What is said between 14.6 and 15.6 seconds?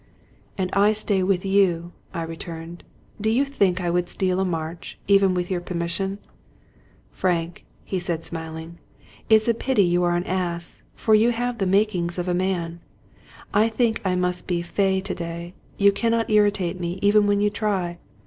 fey to day;